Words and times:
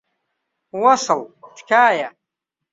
وەسڵ، 0.81 1.19
تکایە. 1.55 2.09